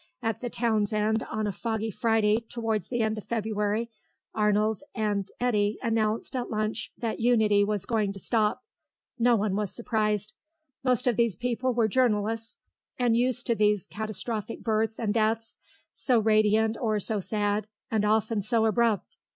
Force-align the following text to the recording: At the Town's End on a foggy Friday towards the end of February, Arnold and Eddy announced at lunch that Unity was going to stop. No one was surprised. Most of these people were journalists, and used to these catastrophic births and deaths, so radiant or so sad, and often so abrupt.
At 0.23 0.39
the 0.39 0.49
Town's 0.49 0.93
End 0.93 1.21
on 1.29 1.45
a 1.45 1.51
foggy 1.51 1.91
Friday 1.91 2.39
towards 2.49 2.87
the 2.89 3.01
end 3.01 3.19
of 3.19 3.23
February, 3.23 3.87
Arnold 4.33 4.81
and 4.95 5.29
Eddy 5.39 5.77
announced 5.83 6.35
at 6.35 6.49
lunch 6.49 6.91
that 6.97 7.19
Unity 7.19 7.63
was 7.63 7.85
going 7.85 8.11
to 8.13 8.17
stop. 8.19 8.63
No 9.19 9.35
one 9.35 9.55
was 9.55 9.75
surprised. 9.75 10.33
Most 10.83 11.05
of 11.05 11.17
these 11.17 11.35
people 11.35 11.75
were 11.75 11.87
journalists, 11.87 12.57
and 12.97 13.15
used 13.15 13.45
to 13.45 13.53
these 13.53 13.85
catastrophic 13.85 14.63
births 14.63 14.97
and 14.99 15.13
deaths, 15.13 15.57
so 15.93 16.17
radiant 16.19 16.77
or 16.81 16.99
so 16.99 17.19
sad, 17.19 17.67
and 17.91 18.03
often 18.03 18.41
so 18.41 18.65
abrupt. 18.65 19.17